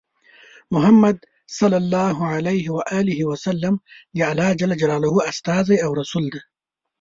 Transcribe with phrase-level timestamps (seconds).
[0.73, 1.17] محمد
[1.55, 2.17] ص د الله
[4.81, 4.83] ج
[5.31, 6.41] استازی او رسول دی.